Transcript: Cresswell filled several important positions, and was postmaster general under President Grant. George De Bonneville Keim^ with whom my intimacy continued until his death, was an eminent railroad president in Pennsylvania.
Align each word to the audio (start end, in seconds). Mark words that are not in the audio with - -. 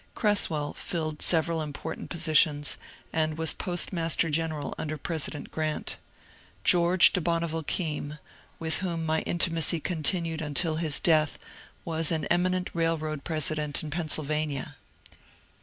Cresswell 0.15 0.73
filled 0.73 1.21
several 1.21 1.61
important 1.61 2.09
positions, 2.09 2.77
and 3.13 3.37
was 3.37 3.53
postmaster 3.53 4.31
general 4.31 4.73
under 4.75 4.97
President 4.97 5.51
Grant. 5.51 5.97
George 6.63 7.13
De 7.13 7.21
Bonneville 7.21 7.61
Keim^ 7.65 8.17
with 8.57 8.79
whom 8.79 9.05
my 9.05 9.19
intimacy 9.27 9.79
continued 9.79 10.41
until 10.41 10.77
his 10.77 10.99
death, 10.99 11.37
was 11.85 12.11
an 12.11 12.25
eminent 12.31 12.71
railroad 12.73 13.23
president 13.23 13.83
in 13.83 13.91
Pennsylvania. 13.91 14.75